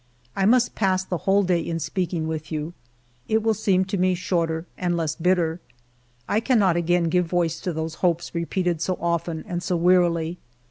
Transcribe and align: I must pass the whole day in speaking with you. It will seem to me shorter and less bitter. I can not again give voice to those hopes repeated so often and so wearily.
I 0.35 0.47
must 0.47 0.73
pass 0.73 1.03
the 1.03 1.19
whole 1.29 1.43
day 1.43 1.59
in 1.59 1.77
speaking 1.79 2.27
with 2.27 2.51
you. 2.51 2.73
It 3.27 3.43
will 3.43 3.53
seem 3.53 3.85
to 3.85 3.99
me 3.99 4.15
shorter 4.15 4.65
and 4.75 4.97
less 4.97 5.13
bitter. 5.15 5.59
I 6.27 6.39
can 6.39 6.57
not 6.57 6.75
again 6.75 7.03
give 7.03 7.27
voice 7.27 7.59
to 7.59 7.71
those 7.71 7.93
hopes 8.01 8.33
repeated 8.33 8.81
so 8.81 8.97
often 8.99 9.43
and 9.47 9.61
so 9.61 9.75
wearily. 9.75 10.39